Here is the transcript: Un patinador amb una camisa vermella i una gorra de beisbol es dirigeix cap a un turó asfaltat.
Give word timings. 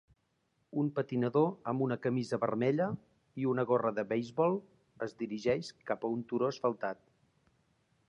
Un 0.83 0.87
patinador 0.95 1.45
amb 1.71 1.83
una 1.87 1.97
camisa 2.05 2.39
vermella 2.45 2.89
i 3.43 3.47
una 3.53 3.67
gorra 3.73 3.95
de 4.01 4.09
beisbol 4.15 4.59
es 5.11 5.17
dirigeix 5.23 5.73
cap 5.93 6.05
a 6.11 6.15
un 6.19 6.29
turó 6.33 6.53
asfaltat. 6.57 7.09